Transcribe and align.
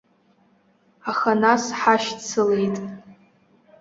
Аха 1.11 1.31
нас 1.41 1.63
ҳашьцылеит. 1.79 2.77